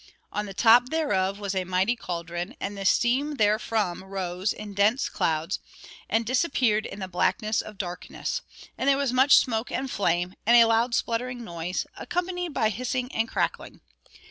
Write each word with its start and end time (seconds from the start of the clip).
On 0.33 0.47
the 0.47 0.53
top 0.55 0.89
thereof 0.89 1.37
was 1.37 1.53
a 1.53 1.63
mighty 1.63 1.95
cauldron, 1.95 2.55
and 2.59 2.75
the 2.75 2.85
steam 2.85 3.35
therefrom 3.35 4.03
rose 4.03 4.51
in 4.51 4.73
dense 4.73 5.07
clouds, 5.09 5.59
and 6.09 6.25
disappeared 6.25 6.87
in 6.87 6.97
the 6.99 7.07
blackness 7.07 7.61
of 7.61 7.77
darkness; 7.77 8.41
and 8.79 8.89
there 8.89 8.97
was 8.97 9.13
much 9.13 9.35
smoke 9.37 9.71
and 9.71 9.91
flame, 9.91 10.33
and 10.43 10.57
a 10.57 10.65
loud 10.65 10.95
spluttering 10.95 11.43
noise, 11.43 11.85
accompanied 11.95 12.49
by 12.51 12.69
hissing 12.69 13.11
and 13.11 13.29
crackling. 13.29 13.79